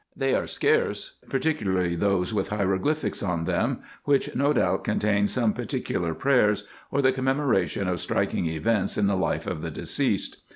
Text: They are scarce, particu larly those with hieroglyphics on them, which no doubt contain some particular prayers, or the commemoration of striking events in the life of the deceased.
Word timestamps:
They 0.15 0.33
are 0.33 0.47
scarce, 0.47 1.19
particu 1.27 1.61
larly 1.61 1.95
those 1.99 2.33
with 2.33 2.49
hieroglyphics 2.49 3.21
on 3.21 3.43
them, 3.45 3.81
which 4.03 4.33
no 4.33 4.51
doubt 4.51 4.83
contain 4.83 5.27
some 5.27 5.53
particular 5.53 6.15
prayers, 6.15 6.67
or 6.89 7.03
the 7.03 7.11
commemoration 7.11 7.87
of 7.87 7.99
striking 7.99 8.47
events 8.47 8.97
in 8.97 9.05
the 9.05 9.15
life 9.15 9.45
of 9.45 9.61
the 9.61 9.69
deceased. 9.69 10.41